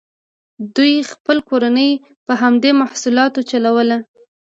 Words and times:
دوی 0.75 0.93
خپله 1.11 1.41
کورنۍ 1.49 1.91
په 2.25 2.33
همدې 2.41 2.71
محصولاتو 2.81 3.39
چلوله. 3.49 3.97